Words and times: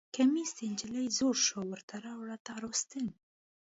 کمیس 0.15 0.49
د 0.57 0.59
نجلۍ 0.71 1.05
زوړ 1.17 1.35
شو 1.45 1.59
ورته 1.71 1.95
راوړه 2.05 2.37
تار 2.47 2.61
او 2.67 2.73
ستن 2.81 3.05